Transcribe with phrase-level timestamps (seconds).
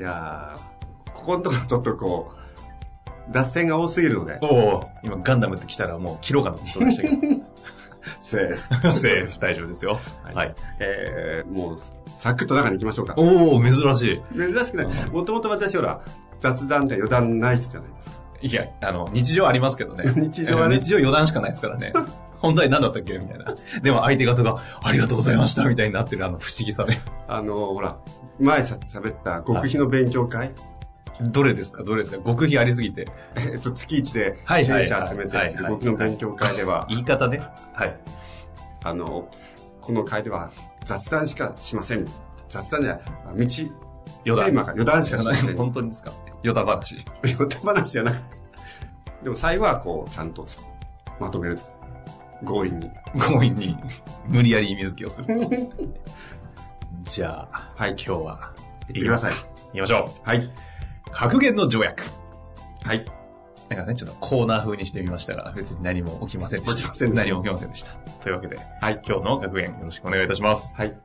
[0.00, 7.16] いやー、ここのところちょっとこう、脱線が多すぎるので、おお今ガンダムって来たらもうキロがのことでしたけど。
[8.18, 8.92] セーフ。
[8.98, 10.00] セーフ、大丈夫ですよ。
[10.32, 10.54] はい。
[10.78, 11.76] えー、もう、
[12.18, 13.14] サクッと中に行きましょうか。
[13.18, 14.22] おお珍しい。
[14.38, 14.86] 珍しくない。
[15.10, 16.00] もともと私ほら、
[16.40, 18.16] 雑談で余談ない人じゃないですか。
[18.40, 20.10] いや、あの、日常ありますけどね。
[20.16, 21.92] 日常はね日常余談しかないですからね。
[22.38, 23.54] 本題何だったっけみたいな。
[23.82, 27.02] でも相手方が、ありがとうございましたみたいになってるあの不思議さね。
[27.28, 27.98] あの、ほら、
[28.40, 30.52] 前さ喋った極秘の勉強会、
[31.20, 31.82] どれですか？
[31.82, 32.24] どれですか？
[32.24, 33.06] 極秘ありすぎて。
[33.36, 37.40] えっと、月一で経営者集めて極秘の勉強会では、言い方ね。
[37.72, 37.96] はい。
[38.84, 39.28] あの、
[39.80, 40.50] この会では
[40.84, 42.06] 雑談しかしません。
[42.48, 43.46] 雑談じゃない、道、
[44.24, 44.50] テ余談。
[44.50, 45.56] ーマが余談しかしません。
[45.58, 46.12] 本当にですか？
[46.42, 46.96] 余談話。
[47.22, 48.40] 余談話じゃなくて。
[49.24, 50.58] でも最後はこう、ちゃんとつ
[51.18, 51.58] まとめる。
[52.46, 52.90] 強引に。
[53.18, 53.76] 強引に、
[54.26, 55.26] 無理やり意味付けをする。
[57.02, 58.52] じゃあ、はい今日は、
[58.88, 59.32] 言ってください。
[59.32, 60.28] 行きましょう。
[60.28, 60.50] はい。
[61.12, 62.04] 格言の条約。
[62.84, 63.04] はい。
[63.68, 66.92] なんかね、ちょっとコーナー風にしてみましたが、別に何も起きませんでした。
[67.14, 67.92] 何も起きませんでした。
[68.20, 69.00] というわけで、はい。
[69.06, 70.74] 今日の格言よろしくお願いいたします。
[70.74, 70.96] はい。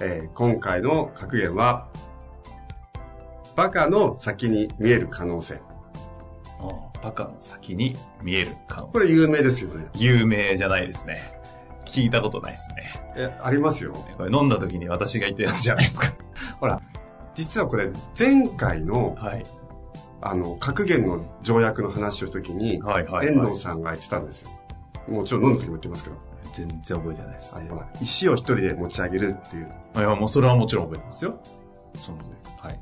[0.00, 1.88] えー今回の格言は、
[3.56, 5.60] バカの先に見える可能性。
[7.02, 8.92] バカの先に見える可能性。
[8.92, 9.86] これ有名ですよね。
[9.94, 11.37] 有名じゃないですね。
[11.88, 12.92] 聞いたことないですね。
[13.16, 13.92] え、ありますよ。
[14.16, 16.12] これ飲んだ時に私が言ったやつじゃないですか。
[16.60, 16.80] ほら、
[17.34, 19.44] 実はこれ、前回の、はい。
[20.20, 23.28] あの、格言の条約の話をした時に、はいはい、はい。
[23.28, 24.50] 遠藤さんが言ってたんですよ。
[25.08, 26.16] もちろん飲む時も言ってますけど、
[26.54, 29.72] 全然覚えてないですねあ石を一人で持ち上げるっていう。
[29.96, 31.40] いや、もうそれはもちろん覚えてますよ。
[31.94, 32.24] そのね、
[32.60, 32.72] はい。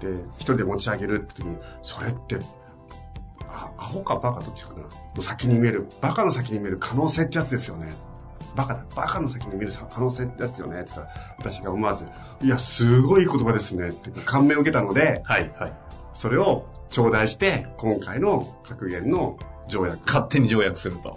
[0.00, 2.38] で、一人で持ち上げるって時に、それって、
[3.48, 4.82] あ、アホかバカどっちかな
[5.14, 7.92] の先に見える、バカの先に見える可能性ってやつですよね。
[8.54, 12.06] バカだ、バカの先に見える可能性ってやつよねって言ったら、私が思わず、
[12.42, 15.72] いや、すごいいい言葉ですねって感銘を受けたので、はい、はい。
[16.14, 19.36] それを頂戴して、今回の格言の
[19.68, 19.98] 条約。
[20.06, 21.14] 勝手に条約すると。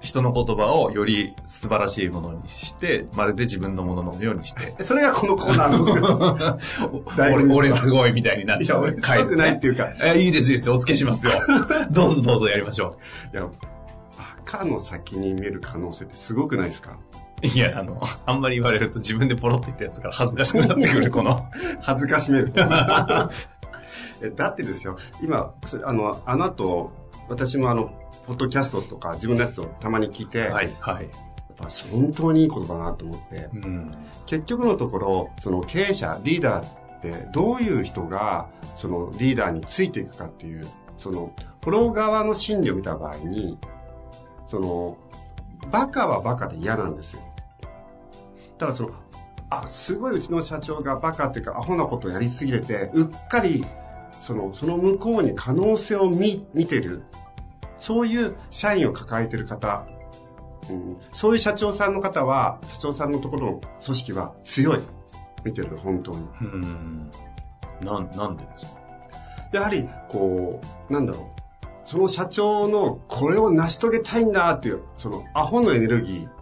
[0.00, 4.82] 人の言葉をより素晴らしいものにして、まるで自分のもののようにして。
[4.82, 5.78] それがこのコーナー
[7.18, 8.82] の 俺、俺すごいみたいになっいや、ちゃう。
[8.82, 10.70] 俺、強くないっていうか、え、いいです、いいです。
[10.70, 11.32] お付けしますよ。
[11.90, 12.98] どうぞどうぞやりましょ
[13.32, 13.48] いや、
[14.52, 16.98] バカの先に見える可能性ってすごくないですか？
[17.42, 17.46] う。
[17.46, 21.38] いや、あの、あんまり言われると自分でポロって言ったやつから恥ずかしくなってくる、この。
[21.80, 22.52] 恥ずかしめる。
[24.22, 26.90] えだってですよ、今、そあの、あの後、
[27.28, 27.90] 私もあの、
[28.26, 31.04] ポッドキャストとか自分のやつをたまに聞いて、はい、はい。
[31.04, 31.12] やっ
[31.58, 33.94] ぱ本当にいい言葉だなと思って、うん。
[34.26, 43.58] 結局のところ、その経営者、リーダーってどういう人が、そのリーダーについていくかっていう、その、フォロー側の心理を見た場合に、
[44.46, 44.96] その、
[45.70, 47.22] バカはバカで嫌なんですよ。
[48.58, 48.90] ただその、
[49.50, 53.64] あ、すごいうちの社長がバカっていうかアホなことをやりすぎてて、うっかり、
[54.20, 57.02] その、その向こうに可能性を見、見てる。
[57.78, 59.86] そういう社員を抱えてる方、
[60.70, 64.80] うん、そういう社長さんの方は、社長さんのところの組織は強い。
[65.44, 66.28] 見てると本当に。
[66.40, 67.10] うん。
[67.80, 68.80] なん、なんでですか？
[69.52, 71.35] やはり、こう、なんだろう。
[71.86, 76.32] その社長のこれを成し遂げたいんだっていう、そのアホのエネルギーっ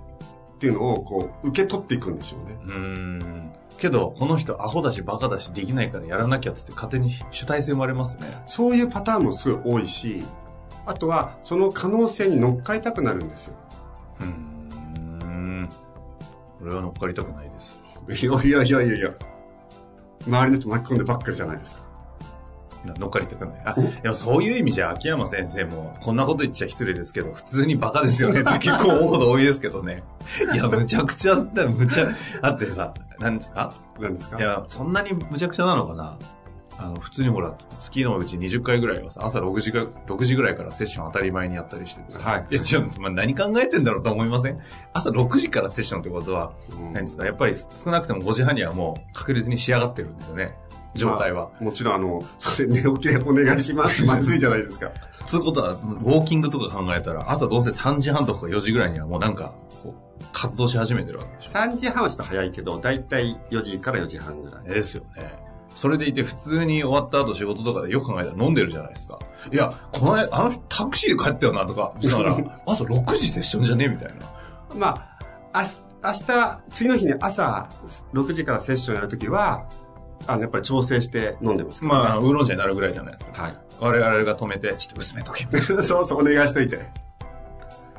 [0.58, 2.58] ていうのをこう受け取っていくんでしょうね。
[2.64, 3.52] うーん。
[3.76, 8.42] けど、この人アホだしバカだしできないからやらなきゃっつって勝手に主体性生まれますね。
[8.46, 10.24] そういうパターンもすごい多いし、
[10.86, 13.54] あとはその可能性に乗っかりたくなるんですよ。
[14.20, 15.68] うーん。
[16.62, 17.84] 俺は乗っかりたくないです。
[18.08, 19.14] いやいやいやいやいや。
[20.26, 21.93] 周りの人巻き込んでばっかりじゃないですか。
[22.86, 23.62] な乗っかりたくない。
[23.64, 30.02] あ、おでもそういう意味じゃ秋山先生も、こんなこと言っちゃ失礼ですけど、普通にバカですよねって結構思うこと多いですけどね。
[30.52, 32.08] いや、むちゃくちゃ、むちゃ、
[32.42, 33.72] だってさ、何ですか？
[34.00, 34.38] 何ですか？
[34.38, 36.18] いや、そんなにむちゃくちゃなのかな？
[36.76, 42.28] あの、普通にほら、月のうち20回ぐらいはさ、朝6時が、6時ぐらいからセッション当たり前にやったりしててさ。
[42.28, 44.58] はいいや、ちょっと、まあ、何考えてんだろうと思いません
[44.92, 47.24] 朝6時からセッションってことは、うん何ですか？
[47.26, 50.56] やっぱり少なくても5時半にはもう確実に仕上がってるんですよね。
[50.94, 51.50] 状態は。
[51.52, 54.02] まあもちろん、あの、それ寝起きでお願いします。
[54.06, 54.90] まずいじゃないですか。
[55.24, 59.54] つうことは、ウォーキングとか考えたら、朝どうせ3時半とか4時ぐらいにはもうなんか、
[60.32, 61.50] 活動し始めてるわけでしょ。
[61.52, 64.64] 3時半はちょっと早いけど、だいたい4時から4時半ぐらい。
[64.64, 65.44] ですよね。
[65.70, 69.18] それでいて普通に終わった後仕事とかでよく考えたら飲んでるじゃないですか。
[69.52, 72.36] いや、この間、あの人タクシーで帰ったよなとか、だから、
[72.66, 74.14] 朝6時セッションじゃねみたいな。
[74.76, 74.94] ま
[75.52, 77.68] あ、明日、明日、次の日に朝
[78.12, 79.66] 6時からセッションやるときは、
[80.26, 83.42] あの、やっぱり調整して飲んでます、まあ、ウーロン茶になるぐらいじゃないですか。
[83.42, 83.58] はい。
[83.80, 85.46] 我々が止めて、ちょっと薄めとけ。
[85.82, 86.78] そ うそう、お願いしといて。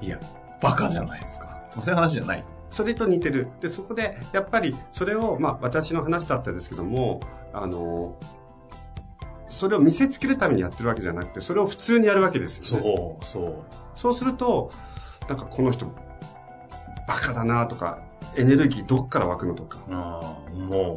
[0.02, 0.20] いや、
[0.62, 1.48] バカじゃないですか。
[1.48, 2.44] まあそういう話じゃない。
[2.70, 3.48] それと似てる。
[3.62, 7.20] で、そこで、やっぱり、それを、まあ、私の話だったんですけども、
[7.54, 8.18] あの、
[9.50, 13.18] それを見せつけるためにやってるわけじゃなくて、それを普通にやるわけですよ、ね。
[13.22, 13.54] う、そう。
[13.96, 14.72] そうすると、
[15.30, 15.86] なんかこの人、
[17.08, 18.00] バカだなとか、
[18.36, 19.80] エネルギーどっから湧くのとか。
[19.90, 20.96] ああ、もう、もう、も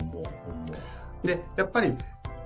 [1.22, 1.94] で、やっぱり、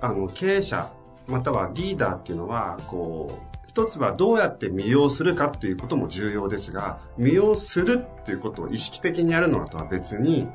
[0.00, 0.90] あの、経営者、
[1.28, 10.48] またはリーダーっていうのは、こう、一つはどうやって魅了するかっていうことも重要ですが、魅了するっていうことを意識的にやるのとは別に、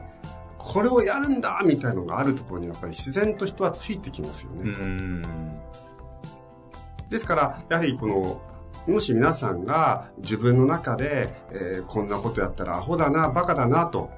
[0.57, 4.73] これをやるんだみたいなのがあるところにやっぱり自然と人はついてきますよね。
[7.09, 8.41] ですから、やはりこの、
[8.85, 14.11] もし皆さんが自分の中で、えーこんなことやったらアホだな、バカだなと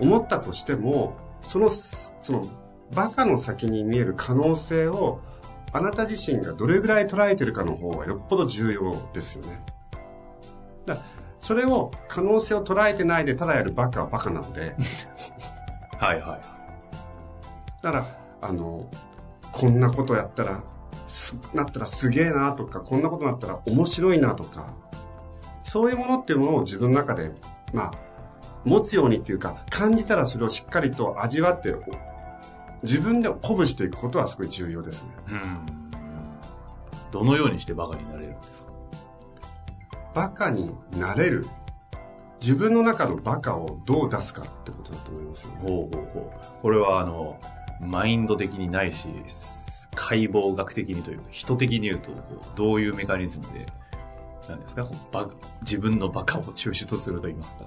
[0.00, 2.42] 思ったとしても、その、その、
[2.94, 5.20] バカの先に見える可能性を、
[5.72, 9.62] あなた自身がどれぐらい捉えてるかの方がよっぽど重要ですよね。
[10.86, 10.98] だ
[11.40, 14.74] それを、可能性を捉えてないでただやるバカはバカなので、
[15.98, 16.40] はいはい。
[17.82, 18.06] だから、
[18.42, 18.88] あの、
[19.52, 20.62] こんなことやったら、
[21.06, 24.74] す、なったらすげえなとか、こんなことなったら面白いなとか、
[25.62, 27.32] そういうものっていうものを自分の中で、
[27.72, 27.90] まあ、
[28.64, 31.74] 持つようにっていうか、感じたらそれをしっかりと味わって、
[32.82, 35.10] 自分で鼓舞していくことはすごい重要ですね。
[35.30, 35.66] うん。
[37.10, 38.68] どのようにしてバカになれるんですか？
[40.14, 41.46] バカになれる？
[42.40, 45.58] 自分の中のバカをどう出すかってことだと思いますよね。
[45.62, 46.62] ほうほうほう。
[46.62, 47.38] これはあの、
[47.80, 49.08] マインド的にないし、
[49.94, 52.10] 解剖学的にというか、人的に言うと、
[52.54, 53.66] どういうメカニズムで、
[54.48, 54.86] なんですか？
[55.62, 57.64] 自分のバカを抽出すると言いますか？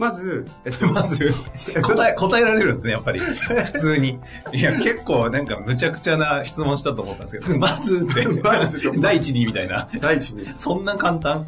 [0.00, 1.34] まず、えっと、まず、
[1.84, 3.20] 答え、答えられるんですね、やっぱり。
[3.20, 4.18] 普通に。
[4.54, 9.88] いや、結構なんか無茶苦茶な質問したと思ったんですけど、 まずって、まず第一にみたいな。
[10.00, 11.44] 第一に、そんな簡単？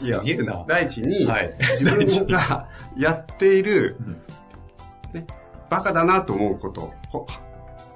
[0.00, 0.64] いやすげえな。
[0.68, 1.52] 第一に、はい。
[1.78, 4.22] 自分がやっているうん、
[5.12, 5.26] ね、
[5.68, 7.26] バカだなと思うこと、ほ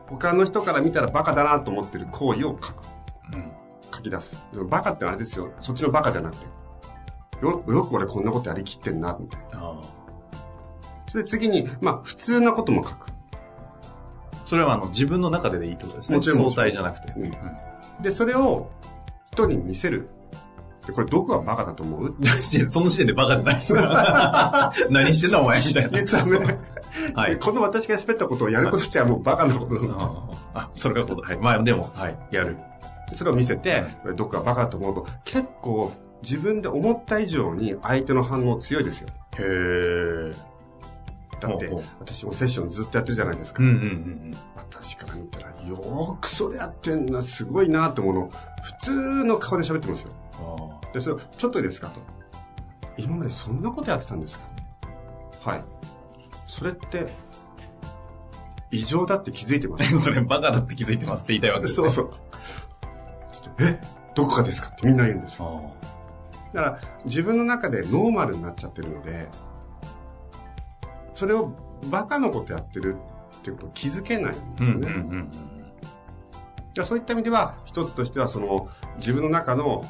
[0.08, 2.74] 他の人から見たらバカだなと思ってる行為を書く、
[3.34, 3.52] うん
[3.94, 4.36] 書き出す。
[4.68, 6.46] バカってあれですよ、そっちのバカじゃなくて、
[7.42, 9.74] よよく俺こんなことやりきってんな、みたいな。
[11.08, 13.06] それで次に、まあ、普通なことも書く。
[14.46, 16.16] それはあの自分の中ででいいってことですね。
[16.16, 17.12] もちろん相対じゃなくて。
[17.16, 17.30] うん
[18.00, 18.70] で、それを
[19.32, 20.08] 人に見せる。
[20.86, 22.14] でこれどこがバカだと思う？
[22.68, 24.72] その時点でバカじゃないですか。
[24.90, 26.00] 何してんだお前みたいな言。
[26.02, 26.58] っちゃうね。
[27.14, 29.74] はいでこの私が喋ったことをやることしてはもうバカなこと。
[29.98, 31.22] ああ、それがこと。
[31.22, 31.38] はい。
[31.38, 32.18] まあでも、はい。
[32.30, 32.56] やる。
[33.14, 39.08] それを見せて、これどこがバカだと思うと、結構自分で思った以上に相手の反応強いですよ。
[39.38, 40.30] へえ。
[41.38, 41.70] だって
[42.00, 43.62] 私もセッションずっとやってるじゃないですか。
[43.62, 48.30] うんうんうん私から見たら、よーくそれやってんな、すごいなってものを、
[48.62, 48.90] 普通
[49.24, 50.80] の顔で喋ってますよ。
[50.92, 52.00] で、それを、ちょっといいですかと。
[52.98, 54.38] 今までそんなことやってたんです
[55.42, 55.50] か？
[55.50, 55.64] はい。
[56.46, 57.08] それって、
[58.70, 59.98] 異常だって気づいてますあ。
[60.00, 61.90] それバカだって気づいてますって言いたいわけです、ね。
[61.90, 62.12] そうそう。
[63.60, 63.80] え？
[64.14, 65.38] どこかですかってみんな言うんです。
[65.40, 65.44] あ
[66.56, 69.28] だから、自分の中でノーマルになっちゃってるので、
[71.14, 71.52] それを
[71.90, 72.96] バカのことやってる
[73.38, 74.34] っていうことを気づけないんあ。
[74.58, 74.88] ですね。
[74.88, 75.30] うん
[76.78, 79.82] うそういった意味では、一つとしては、その、自分の中の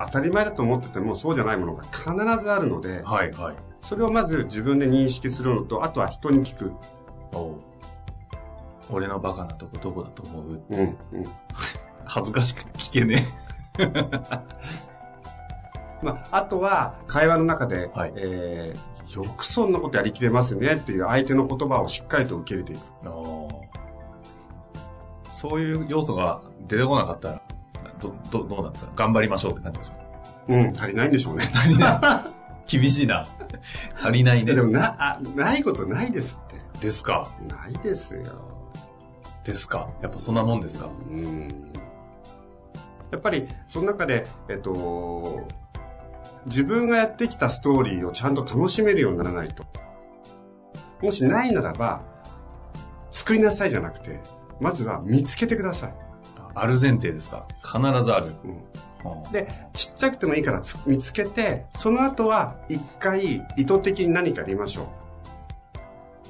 [0.00, 2.04] 当たり前だと思っててもそうじゃないものが必
[2.44, 3.54] ずあるので、はいはい。
[3.80, 6.72] それをまず自分で認識するのと、あとは人に聞く。
[8.90, 10.62] 俺のバカなとこどこだと思う？
[10.70, 10.96] うん、うん。
[12.04, 13.26] 恥ずかしくて聞けね
[16.02, 22.82] まあ、あとは、会話の中で、はいえー、よくそんなことやりきれますねっていう相手の言葉をしっかりと受け入れていく。
[25.38, 27.42] そういう要素が出てこなかったら、
[28.00, 28.92] ど、ど、どうなんですか？
[28.96, 29.98] 頑張りましょうって感じですか？
[30.48, 31.50] うん、足りないんでしょうね。
[31.54, 32.24] 足りな
[32.68, 32.70] い。
[32.78, 33.26] 厳しいな。
[34.02, 34.62] 足りないねで。
[34.62, 36.86] もな、あ、ないことないですって。
[36.86, 37.28] ですか？
[37.48, 38.22] ないですよ。
[39.44, 39.88] ですか？
[40.02, 40.88] やっぱそんなもんですか？
[41.10, 41.48] うん
[43.12, 45.46] やっぱり、その中で、えっと、
[46.46, 49.64] 自分がやってきたストーリーをちゃんと楽しめるようにならないと。
[51.02, 52.02] もしないならば、
[53.10, 54.20] 作りなさいじゃなくて、
[54.60, 55.94] まずは見つけてください。
[56.54, 57.46] ある前提ですか？
[57.62, 58.28] 必ずある。
[58.44, 58.56] うん
[59.04, 64.88] はあで、ちっちゃくてもいいからつ見つけて、その後は一回意図的に何かやりましょ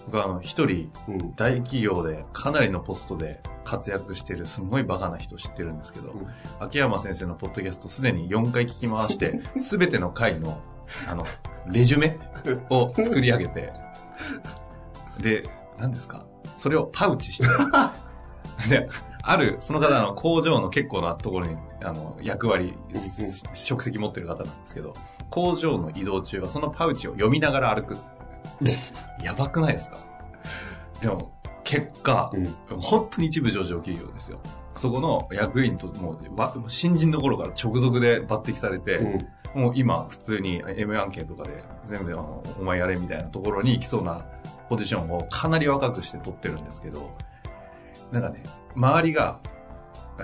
[0.07, 0.91] 僕はあの、一人。
[1.37, 6.27] 大企業でかなりのポストで活躍してるすごいバカな人知ってるんですけど、うん
[6.61, 10.61] 秋山先生のポッドキャストすでに4回聞き回して、 すべての回の、
[11.09, 11.25] あの、
[11.67, 12.19] レジュメ
[12.71, 13.73] を作り上げて、
[15.19, 15.43] で、
[15.79, 16.25] 何ですか？
[16.57, 17.49] それをパウチして、
[18.71, 18.89] で、
[19.23, 22.75] ある、その方の工場の結構なところに、あの、役割、
[23.55, 24.95] 職責持ってる方なんですけど、
[25.31, 27.97] 工場の移動中はそのパウチを読みながら歩く。
[29.23, 29.99] やばくないですか？
[31.01, 31.33] でも、
[31.65, 32.81] 結果、うん。
[32.81, 34.39] 本当に一部上場企業ですよ。
[34.75, 38.97] そこの役員ともうわ新人の頃から直属で抜擢されて、
[39.55, 39.61] うん。
[39.63, 44.23] もう今普通に M 案件とかで全部あのお前やれみたいなところに来そうな
[44.69, 47.11] ポジションをかなり若くして取ってるんですけど、
[48.13, 48.43] なんかね、
[48.75, 49.41] 周りが、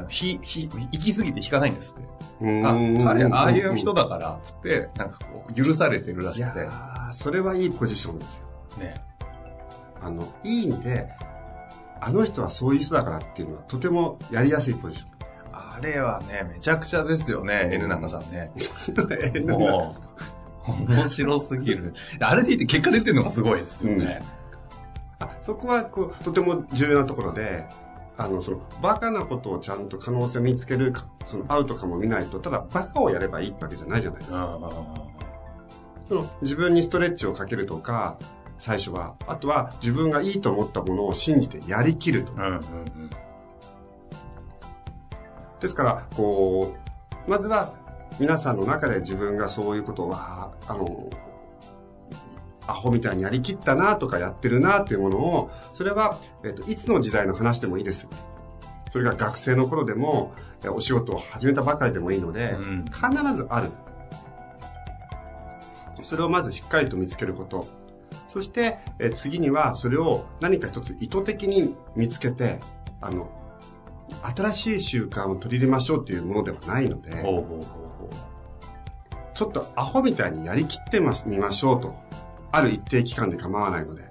[0.08, 2.08] ひ、ひ、行き過ぎて引かないんですって。
[2.40, 2.66] うん
[3.00, 6.66] あ、彼、ああいう人だから、つって、なんかこう、許されてるらいやしくて。
[6.68, 8.44] ーそれはいいポジションですよ。
[8.78, 8.94] ね。
[10.00, 11.08] あの、いい意味で、
[12.00, 15.04] あの人はそういう人だからっていうのはとてもやりやすいポジシ
[15.52, 18.50] あれはね、めちゃくちゃですよね、N 中さんね。
[19.40, 19.58] ョン。
[19.58, 19.94] も
[20.88, 21.94] う、面白すぎる。
[22.20, 24.20] あれでいて結果出てるのがすごいですよね。
[25.20, 27.64] あそこはこうとても重要なところで、
[28.24, 34.58] あの、その、バカなことをちゃんと可能性を見つけるか、その、アウトかも見ないと、ただ、バカをやればいいってわけじゃないじゃないですか。
[36.08, 38.16] その、自分にストレッチをかけるとか、
[38.58, 39.14] 最初は。
[39.26, 42.32] あとは、自分がいいと思ったものを信じてやりきると。
[42.32, 42.60] うんうんうん
[45.62, 46.74] ですから、こ
[47.26, 47.72] う、まずは、
[48.18, 51.08] 皆さんの中で自分がそういうことは、あの、
[52.66, 58.08] アホみたいにやりきったなとかやってるなっていうものを、それは、えっと、いつの時代の話でもいいです。
[58.90, 60.32] それが学生の頃でも、
[60.64, 63.00] えお仕事を始めたばかりでもいいので、うん必
[63.34, 63.70] ずある。
[66.02, 67.66] それをまずしっかりと見つけること。
[68.28, 72.60] そして、え次にはそれを何か一つ意図的に見つけて、
[73.00, 73.30] あの、
[74.36, 77.10] 新しい習慣を取り入れましょうっていうものではないので、
[79.34, 81.96] ちょっとアホみたいにやりきってみましょうと。
[82.52, 84.02] ある一定期間で構わないので。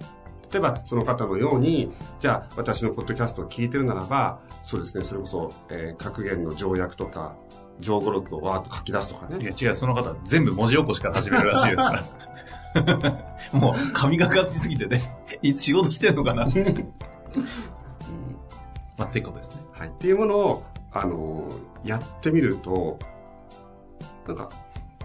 [0.52, 7.36] 例えば、その方のように、じゃあ、私のポッドキャストを聞いてるならば、そうですね、それこそ、えー格言の条約とか、
[7.80, 9.36] 上語録をわーっと書き出すとかう。
[9.36, 9.46] いね。
[9.46, 12.04] や違う、その方全部文字起こしから始めるらしいですか
[12.74, 13.54] ら。
[13.54, 15.02] もう、神がかりすぎてね、
[15.42, 16.46] いつ仕事してんのかな。
[18.98, 19.62] まあ、ってことですね。
[19.72, 19.88] はい。
[19.88, 23.00] っていうものを、あのーやってみると、
[24.28, 24.50] なんか、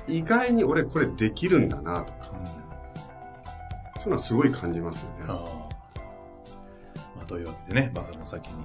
[0.06, 2.30] 意外に俺これできるんだなとか、
[4.06, 5.24] そういうのはすごい感じますよね。
[5.26, 5.36] ああ
[7.16, 8.64] まあ、というわけでね、バカの先に、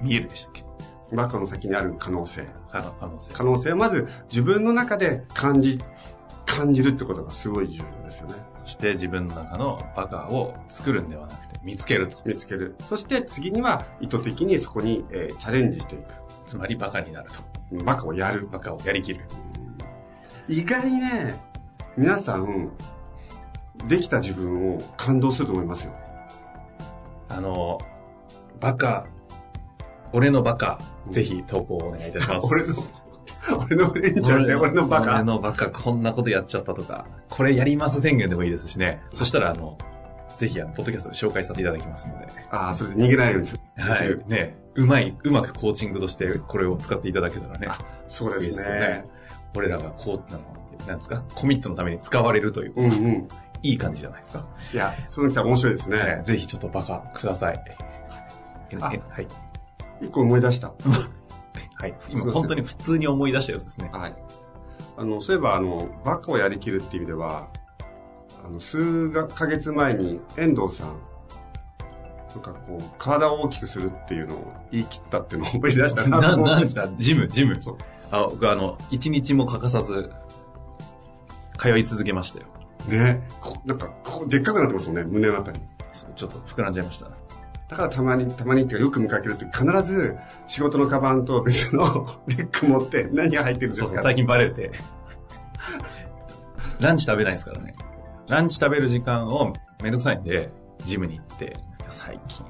[0.00, 0.64] 見えるでしたっけ？
[1.12, 2.46] バカの先にある可能性。
[2.70, 3.32] 可能可能性。
[3.32, 5.80] 可能性をまず自分の中で感じ、
[6.46, 8.34] 感じるってことがすごい重要ですよね。
[8.60, 12.18] そして自分の中のバカを作るんではなくて、見つけると。
[12.24, 12.76] 見つける。
[12.86, 16.04] そして次には意図的にそこに、えーチャレンジしていく。
[16.46, 17.30] つまりバカになる
[17.72, 17.84] と。
[17.84, 18.46] バカをやる。
[18.46, 19.24] バカをやりきる。
[20.46, 21.34] 意外にね、
[21.96, 22.70] 皆さん、
[23.88, 25.92] できた自分を感動すると思いますよ。
[27.28, 27.78] あの、
[28.60, 29.06] バカ、
[30.12, 30.78] 俺のバカ、
[31.10, 32.46] ぜひ投稿お願いいたします。
[32.50, 32.74] 俺の、
[33.66, 35.24] 俺のレンジャーで俺のバ俺カ。
[35.24, 39.00] のバカ、こんなことやっちゃったとか、これやります宣言でもいいですしね。
[39.12, 39.78] そしたら、あの、
[40.36, 42.26] ぜひ、あの、ポッドキャストで紹介させていただきますので。
[42.50, 43.60] ああ、それで逃げないようにする。
[43.76, 44.16] はい。
[44.26, 47.68] ね、うまい、うまくコーチングとしてこれを使っていただけたらね。
[48.08, 49.04] そうですいいですよねね。
[49.56, 50.40] 俺らがこう、あの、
[50.86, 53.28] なんですか、コミットのために使われるという、うんうん。
[53.62, 54.46] いい感じじゃないですか。
[54.72, 55.96] いや、その人は面白いですね。
[55.98, 57.54] ね、ぜひちょっとバカください。
[58.78, 59.00] はい。
[60.00, 60.68] 一個思い出した。
[61.80, 61.94] はい。
[62.10, 63.90] 今本当に普通に思い出したやつですね。
[63.92, 64.14] はい。
[64.96, 67.48] あの、そういえば、あの、バカをやりきるっていう意味では、
[68.44, 70.96] あの、数がヶ月前に遠藤さん、
[72.34, 76.88] なんかこう、体を大きくするっていうのを言い切ったっていうのを思い出したな な、なんですか？
[76.96, 77.76] ジム、ジムそう。
[78.10, 80.10] あ、僕あの、一日も欠かさず、
[81.58, 82.46] 通い続けましたよ。
[82.88, 83.26] ね。
[83.40, 85.60] こなんか、ここでっかくなってますもんね、胸のあたり。
[85.92, 87.10] そうちょっと膨らんじゃいました。
[87.68, 90.16] だからたまに、たまにっていうかよく見かけると必ず
[90.48, 94.72] 仕事のカバンと別のリュック持って何が入ってるんでそうそう、すか最近バレて。
[96.80, 97.74] ランチ食べないですからね。
[98.28, 101.52] ランチ食べる時間をめんどくさいんで、ジムに行って、
[101.88, 102.46] 最近、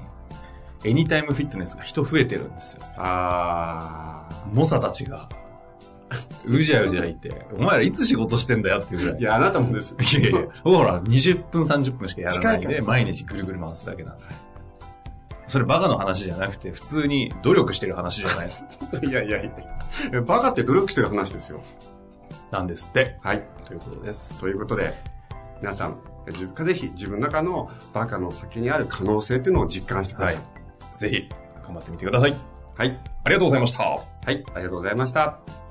[0.85, 2.81] エニタイムフィットネスが人増えてるんですよ。
[2.97, 5.29] あ猛者たちが、
[6.45, 9.17] うじゃうじゃいて、お前らいつ仕事してんだよっていうぐらい。
[9.17, 9.95] ーいや、あなたもです。
[9.99, 14.23] いやいや、ほら、20分30分しかやらないで、毎日ぐるぐる回すだけなんで。
[15.47, 18.63] それバカの話じゃなくて、普通に努力してる話じゃないです。
[19.03, 19.51] いやいやい
[20.11, 20.21] や。
[20.21, 21.61] バカって努力してる話ですよ。
[22.51, 23.17] なんですって。
[23.21, 23.43] はい。
[23.65, 24.39] ということです。
[24.39, 24.93] ということで、
[25.61, 30.37] 皆さん、ぜひ自分の中のバカの先にある可能性っていうのを実感してください。
[30.99, 31.29] ぜひ、
[31.63, 32.35] 頑張ってみてください。
[32.77, 32.99] はい。
[33.23, 33.83] ありがとうございました。
[33.83, 34.43] はい。
[34.53, 35.70] ありがとうございました。